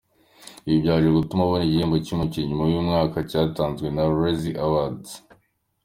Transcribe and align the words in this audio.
Ibi 0.67 0.77
byaje 0.83 1.07
gutuma 1.17 1.41
abona 1.43 1.63
igihembo 1.65 1.95
cy’umukinnyi 2.05 2.53
mubi 2.57 2.73
w’umwaka 2.77 3.17
cyatanzwe 3.29 3.87
na 3.95 4.03
Razzie 4.19 4.59
Awards. 4.65 5.11